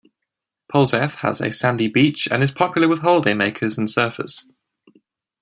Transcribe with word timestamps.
Polzeath 0.67 1.17
has 1.17 1.41
a 1.41 1.51
sandy 1.51 1.87
beach 1.87 2.27
and 2.31 2.41
is 2.41 2.49
popular 2.51 2.87
with 2.87 3.01
holiday-makers 3.01 3.77
and 3.77 3.87
surfers. 3.87 4.45